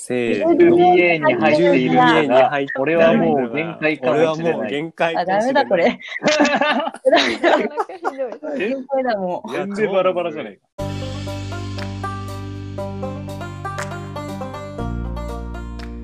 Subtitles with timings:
[0.00, 0.54] せーの。
[0.54, 4.70] BA に入っているんだ BA にが俺はもう限界か俺はもうもしれない。
[4.70, 5.84] 限界あ、ダメだ、これ。
[6.24, 8.56] ダメだ。
[8.56, 9.52] 限界だ、もう。
[9.52, 10.62] 全然バラバラじゃないか。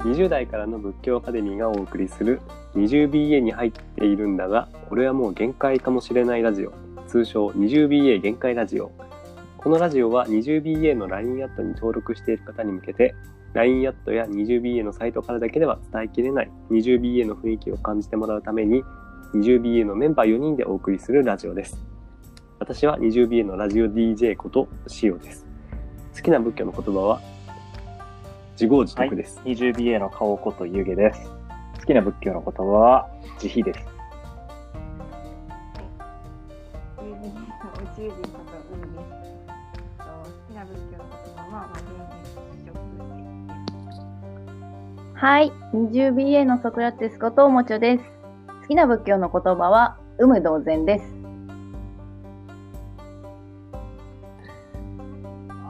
[0.04, 2.40] 20代からの仏教アカデミーがお送りする
[2.76, 6.72] 20BA に入っているんだが俺はもう限界かもしれないラジオ
[7.08, 8.92] 通称 20BA 限界ラジオ
[9.58, 13.16] このラジオは 20BA の LINE アットに登録している方に向けて
[13.57, 18.84] LINE アットや 20BA のサイトからだけでは伝えきれない 20BA の雰囲気を感じてもらうために
[19.34, 21.84] 20BA のメンバー4人でお送りするラジオです
[22.59, 25.46] 私は 20BA のラジオ DJ ことシオです
[26.15, 27.37] 好きな仏教の言葉は
[28.56, 31.30] 自業自得です、20BA の顔こと湯気です。
[31.79, 33.07] 好きな仏教の言葉は
[33.38, 33.80] 慈悲です。
[36.98, 37.12] 宇
[37.95, 39.37] 宙人こと海です。
[39.98, 42.26] と好きな仏教の言葉は、まあ、
[45.19, 45.51] はい。
[45.73, 48.04] 20BA のソクラテスことおもちょです。
[48.60, 51.04] 好きな仏教の言葉は、有無同然です。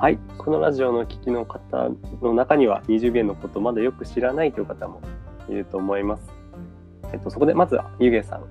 [0.01, 1.91] はい、このラジオの聞きの方
[2.23, 5.01] の中には 20BA のことまだよく知らないという方も
[5.49, 6.29] いると思います。
[7.13, 8.45] えっと、そこでまずはゆげさん、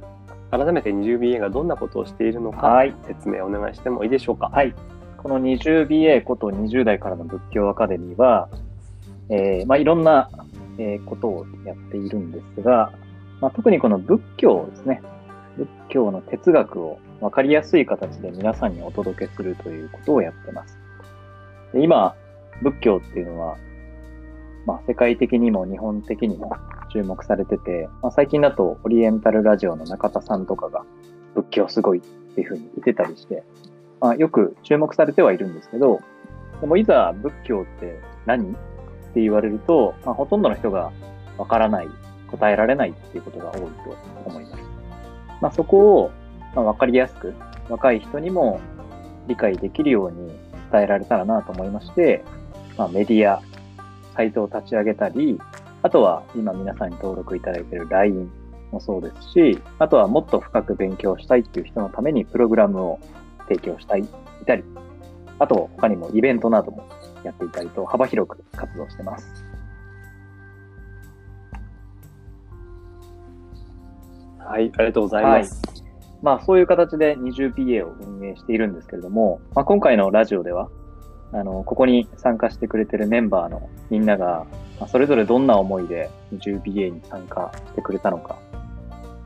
[0.50, 4.48] 改めて 20BA がどんなことをしているのか、はい説明お願いしてもいいでしょうか？
[4.48, 4.74] はい。
[5.18, 8.48] この 20BA こと20代からの仏教アカデミーは、
[9.28, 10.30] えーまあ、いろんな、
[10.78, 12.92] えーことをやっているんですが、
[13.42, 15.02] まあ、特にこの仏教ですね。
[15.58, 20.78] 仏教の哲学を分かりやすい形で皆さんにお届けするということをやってます。
[21.74, 22.16] で今、
[22.62, 23.58] 仏教っていうのは、
[24.66, 26.56] まあ、世界的にも日本的にも
[26.92, 30.84] 注目されてて、まあ、最近だとオリエンタルラジオの中田さんとかが
[31.36, 33.44] 仏教すごいっていうふうに言ってたりして、
[34.02, 36.02] まあ、よく注目されてはいるんですけど、
[36.62, 38.56] でもいざ仏教って何？
[39.16, 40.92] って言われると、まあ、ほとんどの人が
[41.38, 41.88] わからない、
[42.28, 43.68] 答えられないっていうことが多いと
[44.26, 44.64] 思います。
[45.40, 46.12] まあ、そこを、
[46.54, 47.34] まあ、かりやすく、
[47.70, 48.60] 若い人にも
[49.28, 50.28] 理解できるように
[50.70, 52.26] 伝えられたらなと思いまして、
[52.78, 53.42] まあ、メディア、
[54.18, 55.40] サイトを立ち上げたり、
[55.82, 58.30] あとは今皆さんに登録いただいている LINE
[58.72, 63.00] もそうですし、あとはもっと深く勉強したいっていう人のためにプログラムを
[63.48, 64.06] 提供したい、い
[64.46, 64.64] たり、
[65.40, 66.86] あと他にもイベントなども
[67.26, 69.46] やっていたりと幅広く活動してます。
[74.40, 75.62] はい、ありがとうございます。
[76.22, 80.70] まあそういう形で 20PA を運営しているんですけれども、まあ、今回のラジオでは、
[81.34, 84.46] あの、ここに参加してくれてるメンバーのみんなが、
[84.80, 88.38] まあ、それぞれどんな思いで 20PA に参加してくれたのか、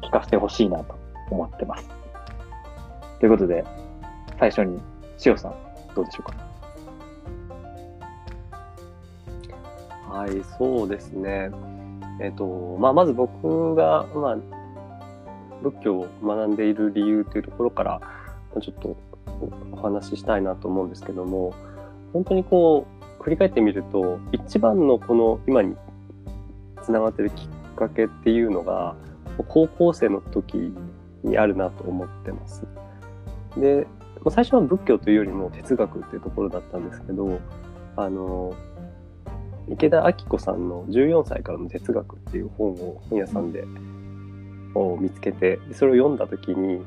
[0.02, 0.96] 聞かせてほしいなと
[1.30, 1.90] 思ってます。
[3.20, 3.64] ということで、
[4.40, 4.80] 最初に、
[5.18, 5.54] しおさん、
[5.94, 6.49] どうでしょうか？
[10.10, 11.52] はい、そうですね。
[12.20, 14.38] えっ、と、まあ、まず僕が、まあ、
[15.62, 18.02] 仏教を学んでいる理由というところから、
[18.60, 18.98] ちょっと
[19.72, 21.54] お話ししたいなと思うんですけども、
[22.12, 22.88] 本当にこ
[23.20, 25.76] う、振り返ってみると、一番のこの今に
[26.82, 28.96] つながってるきっかけっていうのが、
[29.48, 30.74] 高校生の時
[31.24, 32.66] にあるなと思ってます。
[33.58, 33.86] で、
[34.32, 37.40] 最初は仏教というよりも哲学っていうところだったんですけど、
[37.96, 38.54] あの、
[39.72, 43.66] 池田明子さんの14歳からの哲学っていう本を本屋さんで
[44.76, 46.82] を見つけてでそれを読んだ時に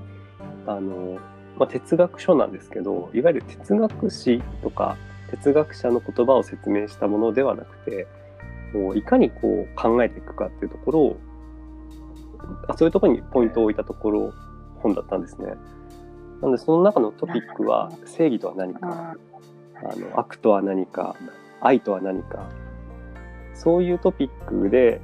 [0.67, 1.19] あの、
[1.59, 4.97] まあ、哲学書なんですけどいわゆる哲学史とか
[5.31, 8.07] 哲学者の言葉を説明したものではなくて
[8.73, 11.17] こういかにこう考えていくかっていうところを
[12.69, 14.33] あそういうところにポイントを置いたところ
[14.81, 15.55] 本だったんですね。
[16.41, 19.15] なのでその中のトピックは正義とは何か
[19.77, 21.15] あの悪とは何か
[21.61, 22.49] 愛とは何か
[23.63, 25.01] そういうトピックで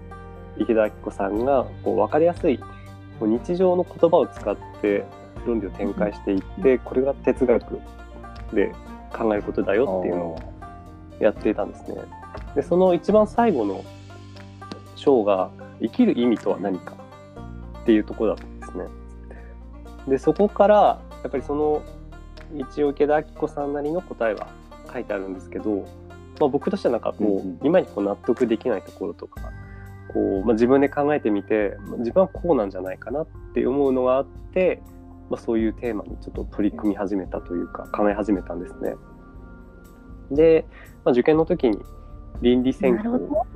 [0.56, 2.58] 池田明子さんがこう分かりやすい
[3.20, 5.04] 日常の言葉を使って
[5.46, 7.78] 論理を展開していってこれが哲学
[8.52, 8.72] で
[9.16, 10.38] 考えることだよっていうのを
[11.20, 12.02] やっていたんですね。
[12.56, 13.84] でその一番最後の
[14.96, 15.50] 章が
[15.80, 16.94] 生きる意味とは何か
[17.82, 18.84] っていうところだったんですね。
[20.08, 21.82] でそこからやっぱりその
[22.56, 24.48] 一応池田明子さんなりの答えは
[24.92, 25.86] 書いてあるんですけど、
[26.38, 29.50] まあ、僕としてはなんかこう、今にこう納得できないところとか
[30.08, 34.82] こう、まあ、自分で考えてみてまあ自分はこうなんじゃないかなって思うのがあって、
[35.30, 38.94] まあ、そういうテーマにちょっと取り組み始めたというか考え始めたんですね。
[40.30, 40.64] で、
[41.04, 41.78] まあ、受験の時に
[42.40, 43.46] 倫理専なるほ攻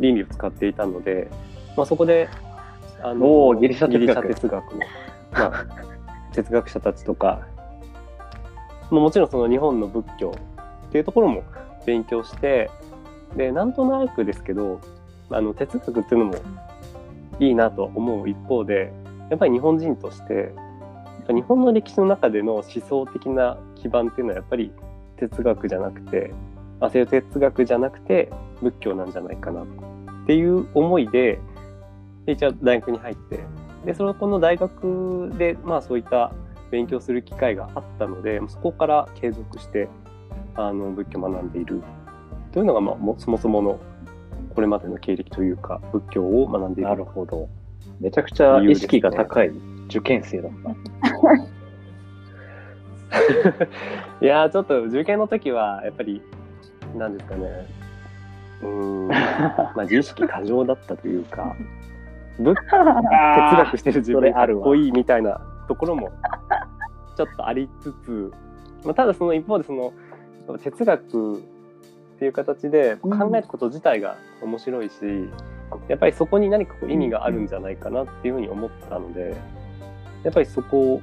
[0.00, 1.30] 倫理を使っていたので、
[1.76, 2.28] まあ、そこで
[3.02, 4.00] あおーギリシャ哲学。
[4.00, 4.78] ギリシャ哲学の、
[5.32, 5.66] まあ、
[6.32, 7.46] 哲学者たちとか、
[8.90, 10.34] まあ、もちろんその日本の仏教
[10.88, 11.42] っていうところも
[11.86, 12.70] 勉強して
[13.36, 14.80] で、なんとなくですけど、
[15.30, 16.34] あの哲学っていうのも
[17.40, 18.92] いいなと思う一方で、
[19.30, 20.54] やっぱり日本人として、
[21.28, 24.70] 日本の歴史の中での思想的な基盤っていうのはやっぱり
[25.16, 26.32] 哲学じゃなくて、
[26.80, 28.30] あ西洋哲学じゃなくて
[28.62, 29.66] 仏教なんじゃないかなっ
[30.26, 31.40] ていう思い、で
[32.26, 33.40] 一応大学に入って、
[33.84, 36.32] で、そのこの大学で、まあそういった
[36.70, 39.88] 勉強する機会があったので、そこから継続して、
[40.54, 41.82] あの、仏教を学んでいる
[42.52, 43.80] というのが、まあ、もそもそもの
[44.54, 46.90] これまでの経歴というか、仏教を学んでいる。
[46.90, 47.48] なるほど。
[48.00, 49.48] めちゃくちゃ意識が高い
[49.86, 50.70] 受験生だった。
[54.24, 56.22] いやー、ちょっと受験の時は、やっぱり、
[56.96, 57.66] なんですかね、
[58.62, 61.54] うーん、 まあ、自意識過剰だったというか、
[62.38, 62.76] 仏哲
[63.56, 66.10] 学してる自分がかっこいいみたいなところも
[67.16, 68.32] ちょっとありつつ、
[68.84, 69.92] まあ、ただその一方でその
[70.62, 71.40] 哲学っ
[72.18, 74.94] ていう形で考えること自体が面白いし、
[75.88, 79.34] やっぱりそこに何かこう意味があるんじゃないかなっていうふうに思ったので
[80.22, 81.00] やっぱりそこ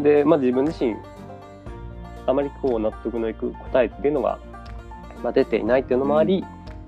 [0.00, 0.96] で、まあ、自分自身
[2.26, 4.38] あまりこう納得のいく答えっていうのが、
[5.22, 6.44] まあ、出ていないっていうのもあり、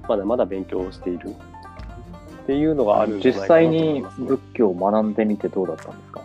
[0.08, 6.22] まだまだ勉強をしているっていうのがあるんじゃない実かなと際に仏教を学んでみてどうだったんですか？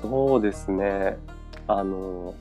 [0.00, 1.16] そうですね。
[1.66, 2.34] あの、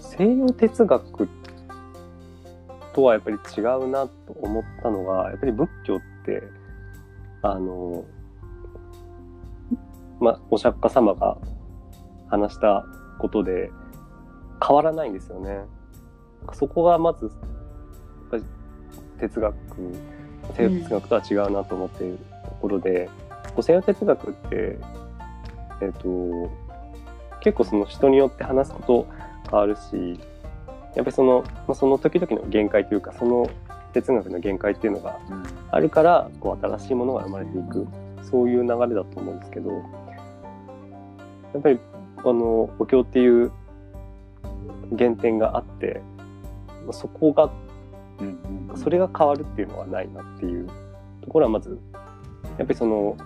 [0.00, 1.28] 西洋哲学
[2.94, 6.42] とはやっぱり違うなと思ったのが、やっぱり仏教って、
[7.42, 8.04] あの、
[10.20, 11.38] ま、お釈迦様が
[12.28, 12.84] 話した
[13.18, 13.70] ことで
[14.66, 15.60] 変わらないんですよね。
[16.52, 17.34] そこがまず、やっ
[18.30, 18.44] ぱり
[19.18, 19.54] 哲学、
[20.56, 23.10] 西洋哲学とは違うなと思っているところで、
[23.48, 24.78] こう西洋哲学って、
[25.82, 26.65] えっ、と、
[27.46, 29.06] 結構その人によって話すこと
[29.48, 30.18] 変わるし、
[30.96, 33.48] やっぱりその、まあ、その時々の限界というか、その
[33.92, 35.20] 哲学の限界っていうのが
[35.70, 37.86] あるから、こう新しいものが生まれていく、
[38.28, 39.78] そういう流れだと思うんですけど、や
[41.60, 41.78] っぱり、
[42.16, 43.52] あの、お経っていう
[44.98, 46.02] 原点があって、
[46.84, 47.48] まあそこが、
[48.74, 50.68] それが変わるっていうのはないなっていう
[51.20, 51.78] ところはまず、
[52.58, 53.16] やっぱりその、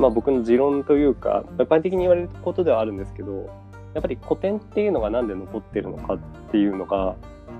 [0.00, 3.50] まあ僕の持論というか、一般的に言われることではあるんですけど、
[3.92, 6.18] やっぱり古典っていうのがなんで残ってるのかっ
[6.50, 7.16] ていうのが、やっ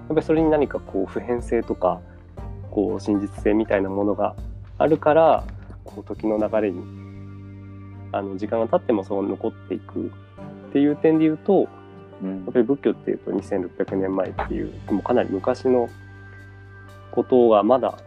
[0.08, 2.00] ぱりそれに何かこう普遍性とか、
[2.70, 4.34] こう真実性みたいなものが
[4.78, 5.44] あるから、
[5.84, 6.82] こう時の流れに、
[8.12, 10.10] あの時間が経ってもそう残っていく
[10.70, 11.69] っていう点で言うと、
[12.22, 12.44] うん。
[12.44, 15.90] やっぱり仏教っていうと2600年前っていう、もうかなり昔の
[17.12, 17.98] ことがまだ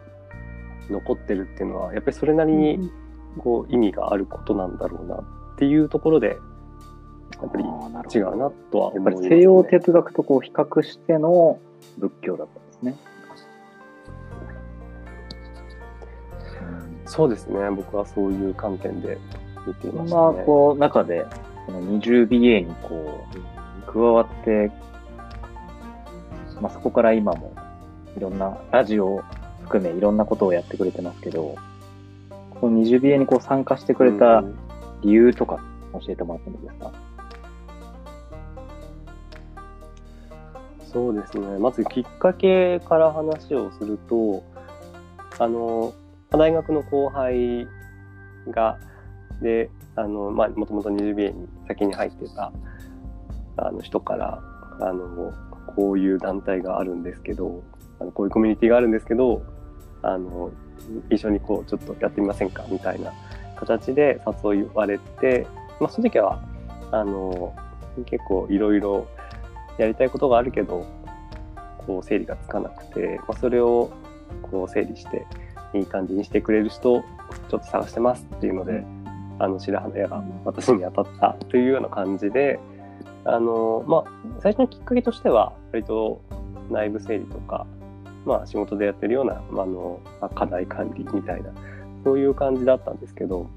[0.90, 2.92] 残ってるっていうのは、やっぱりそれなりに
[3.38, 5.24] こう意味があることなんだろうなっ
[5.58, 6.38] ていうところで、
[7.42, 9.30] やっぱり違うなとはやっ思います、ね。
[9.30, 11.60] ぱり西洋哲学とこう比較しての
[11.98, 12.96] 仏教だったんですね。
[17.06, 17.70] そうですね。
[17.72, 19.18] 僕はそういう観点で
[19.68, 20.38] 見ていそんましたね。
[20.40, 21.26] なこう中で、
[21.66, 23.26] この 20BA にこ
[23.88, 24.72] う加わって、
[26.62, 27.54] まあ、そこから今も
[28.18, 29.24] いろんなラジオを
[29.64, 31.56] 含めいろんなことをやってくれてますけど、
[32.64, 34.56] この 20BA にこう参加してくれたうん
[35.02, 35.60] 理由とか
[35.92, 36.94] 教えてもらってもいいですか？
[40.86, 41.58] そうですね。
[41.60, 44.46] まずきっかけから話をすると、
[45.40, 45.94] あの、
[46.30, 47.68] 大学の後輩
[48.50, 48.80] が、
[49.42, 52.54] で、あの、まあ、もともと 20BA に先に入ってた、
[53.58, 54.42] あの人から、
[54.80, 55.34] あの、
[55.76, 57.62] こういう団体があるんですけど、
[58.00, 59.42] あのこういうコミュニティがあるんですけど、
[60.02, 60.50] あの、
[61.10, 63.14] 一緒にこう、ちょっとやってみませんかみたいな
[63.56, 65.48] 形で誘われて、
[65.80, 66.44] まあ、その時は、
[66.92, 67.54] あの、
[68.06, 69.08] 結構いろいろ
[69.78, 70.86] やりたいことがあるけど、
[71.86, 73.92] こう整理がつかなくて、まあ、それを
[74.42, 75.26] こう整理して
[75.74, 77.04] いい感じにしてくれる人を
[77.50, 78.84] ちょっと探してますっていうので、
[79.40, 82.60] あの白羽の矢が私に当たったというような感じで、
[83.26, 84.12] あの、まあ、
[84.42, 86.22] 最初のきっかけとしては、割と
[86.70, 87.66] 内部整理とか、
[88.26, 90.00] まあ仕事でやってるような、まあ、あの、
[90.36, 91.52] 課題管理みたいな、
[92.04, 93.50] そういう感じだったんですけど、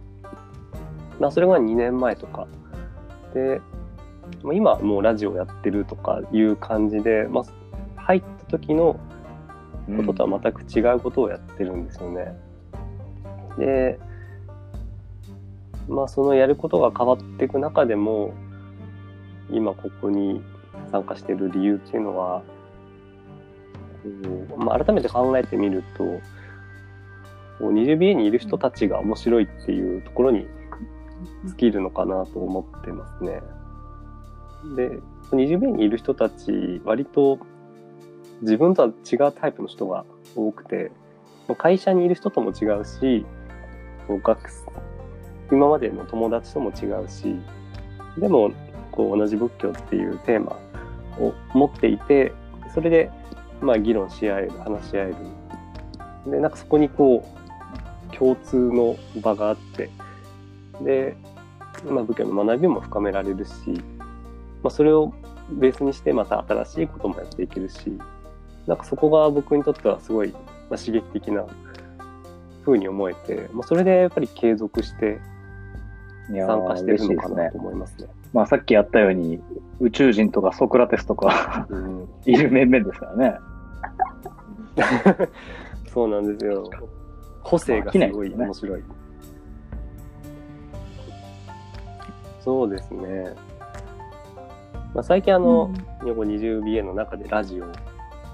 [1.21, 2.47] まあそれが2年前とか、
[3.35, 3.61] で、
[4.43, 7.45] まあ今もうラジオやってるとかいう感じで、まあ
[8.01, 8.99] 入った時の
[9.97, 12.37] こととは全く違うことをやってるんですよね。
[13.59, 13.99] で、
[15.89, 18.35] まあそのやることが変わっていく中でも、
[19.51, 20.43] 今ここに
[20.91, 22.43] 参加してる理由っていうのは、
[24.49, 26.21] こうまあ、改めて考えてみると、こ
[27.61, 30.47] う 20BA にいる人たちが面白いっていうところに
[31.47, 33.41] 尽きるのかなと思ってますね。
[34.77, 35.01] で、
[35.33, 37.39] 20名にいる人たち割と
[38.43, 40.93] 自分とは違うタイプの人が多くて
[41.59, 43.25] 会社にいる人とも違うし
[44.07, 44.51] こう学
[45.51, 47.37] 今までの友達とも違うし
[48.19, 48.51] でも
[48.91, 50.59] こう同じ仏教っていうテーマ
[51.19, 52.33] を持っていて
[52.75, 53.11] それで
[53.61, 55.17] まあ議論し合える話し合える。
[56.31, 57.27] でなんかそこにこ
[58.13, 59.91] う共通の場があって。
[60.81, 61.17] で、
[61.89, 63.53] まあ、仏教の学びも深められるし、
[64.63, 65.13] まあ、それを
[65.51, 67.99] ベースにしてまた新しいこともやっていけるし
[68.67, 70.39] なんかそこが僕にとってはすごい、ま
[70.73, 71.47] あ、刺激的な
[72.65, 75.21] 風に思えて、まあ、それでやっぱり継続して
[76.29, 78.09] 参加してるのか嬉しいですねなと思いますね。
[78.33, 79.41] まあさっきやったように、
[79.81, 83.39] 宇宙人とかソクラテスとかうんいる面々ですからね。
[85.89, 86.69] そうなんですよ。
[87.43, 88.83] 個性がすごい面白い。
[92.41, 93.35] そうですね。
[94.95, 97.69] まあ、最近あの、日本語 20BA の中でラジオを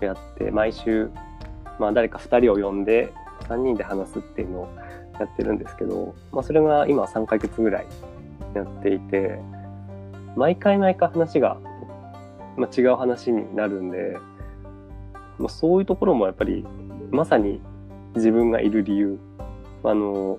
[0.01, 1.11] やって、毎週、
[1.79, 3.13] まあ誰か2人を呼んで、
[3.49, 4.69] 3人で話すっていうのを
[5.23, 7.87] やってるんですけど、まあそれが今3ヶ月ぐらい
[8.55, 9.39] やっていて、
[10.37, 11.59] 毎回毎回話が、
[12.57, 14.17] まあ、違う話になるんで、
[15.39, 16.65] まあ、そういうところもやっぱり
[17.11, 17.61] まさに
[18.15, 19.19] 自分がいる理由
[19.85, 20.39] あの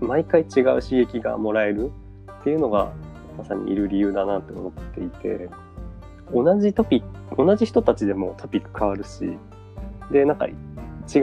[0.00, 1.90] 毎回違う刺激がもらえる
[2.40, 2.92] っていうのが
[3.36, 5.48] まさにいる理由だなって思っていて
[6.32, 9.38] 同じトピック同じ人たちでもトピック変わるし
[10.10, 10.52] でなんか違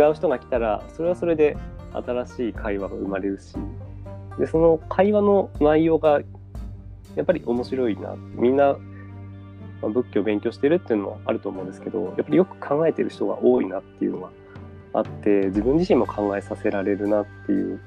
[0.10, 1.58] う人が来たらそれはそれで
[2.02, 3.56] 新しい会話が生まれるし
[4.40, 6.22] でその会話の内容が
[7.16, 8.16] やっぱり面白いな。
[8.36, 8.78] みんな
[9.80, 14.30] まあ、仏教を勉強してるっていうのもあると思うんですけどやっぱりよく考えてる人が多いなっていうのが
[14.94, 17.80] あって自分自身も考えさせられるなっていうやっ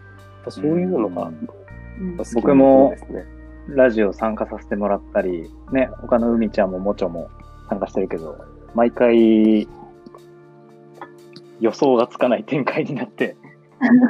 [0.45, 1.33] ぱそういうのが
[2.01, 2.17] うん。
[2.17, 3.25] 好き僕もですね。
[3.69, 7.29] ラジオ参加させてもらったり、ね、他の海ちゃんももちょも
[7.69, 8.37] 参加してるけど、
[8.75, 9.69] 毎回
[11.61, 13.37] 予想がつかない展開になって、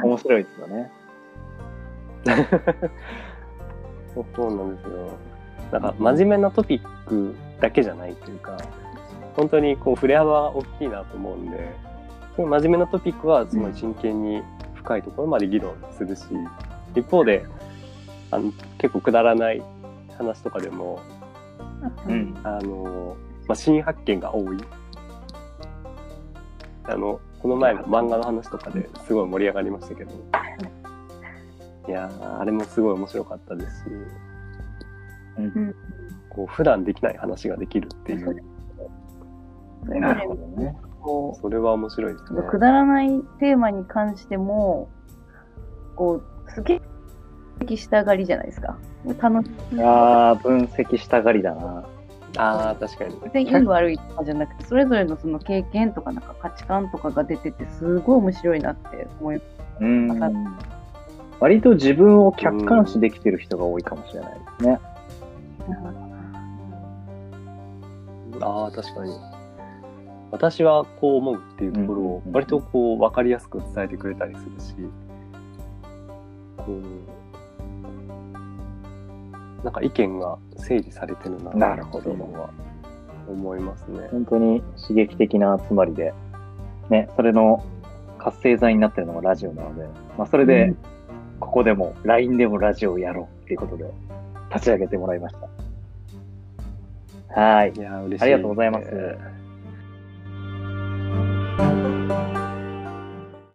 [0.03, 0.91] 面白いですよね。
[4.13, 5.09] そ うそうなんですよ。
[5.71, 8.57] なんか真面目なトピックだけじゃないっていうか
[9.35, 11.73] 本当にこう振れ幅が大きいなと思うんで
[12.35, 16.25] その真面目なトピックはすごい真剣に深いところまで議論するし、
[16.95, 17.45] 一方で
[18.31, 19.63] あの結構くだらない
[20.17, 20.99] 話とかでも
[22.07, 22.37] うん。
[22.43, 23.15] あの、
[23.47, 24.57] まあ、新発見が多い。
[26.91, 30.11] あの、この前の漫画の話とかですごい盛り上がりましたけど。
[31.87, 33.85] いやーあれもすごい面白かったですし、
[35.37, 35.75] うん
[36.29, 38.43] こう、普段できない話ができるっていう、
[39.85, 40.77] それなるぞれほどね。
[41.01, 42.49] こそれは面白いですねう、。
[42.49, 44.89] くだらないテーマに関しても、
[45.95, 46.81] こう、すげえ
[47.59, 48.77] 分析したがりじゃないですか。
[49.19, 49.83] 楽しい。
[49.83, 51.83] ああ、分析したがりだな。
[52.37, 53.19] ああ、確かに。
[53.23, 59.83] 別にいい悪いとかじゃなくて、それぞれのその経験とかなんか価値観とかが出てて、すごい面白いなって思います。
[59.83, 60.57] うん。
[61.39, 64.79] 割と自分を客観視できてる人が多いかもしれないですね。
[68.41, 69.11] ああ、確かに。
[70.31, 74.75] 私はこう思うっていうところをうん割とこう分かりやすく伝えてくれたりするし、
[76.57, 76.81] こう、
[79.63, 82.49] なんか意見が整理されてるななるほどっていうのは
[83.27, 84.07] 思いますね。
[84.11, 86.13] 本当に刺激的な集まりで、
[86.89, 87.63] ね、それの
[88.17, 89.87] 活性剤になってるのがラジオなので、
[90.17, 90.77] まあ、それで、うん
[91.41, 93.91] ここでも LINE でもラジオをやろうっていうことで
[94.53, 95.35] 立ち上げてもらいまし
[97.33, 97.41] た。
[97.41, 97.73] はい。
[97.75, 98.85] いやー、嬉しい、ありがとうございます。